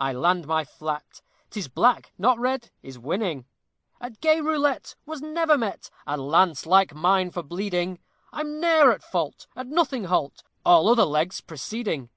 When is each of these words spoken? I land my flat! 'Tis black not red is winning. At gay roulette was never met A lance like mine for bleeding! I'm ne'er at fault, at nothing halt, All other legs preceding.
I 0.00 0.12
land 0.12 0.48
my 0.48 0.64
flat! 0.64 1.22
'Tis 1.48 1.68
black 1.68 2.10
not 2.18 2.40
red 2.40 2.72
is 2.82 2.98
winning. 2.98 3.44
At 4.00 4.20
gay 4.20 4.40
roulette 4.40 4.96
was 5.06 5.22
never 5.22 5.56
met 5.56 5.90
A 6.08 6.16
lance 6.16 6.66
like 6.66 6.92
mine 6.92 7.30
for 7.30 7.44
bleeding! 7.44 8.00
I'm 8.32 8.58
ne'er 8.58 8.90
at 8.90 9.04
fault, 9.04 9.46
at 9.54 9.68
nothing 9.68 10.06
halt, 10.06 10.42
All 10.64 10.88
other 10.88 11.04
legs 11.04 11.40
preceding. 11.40 12.10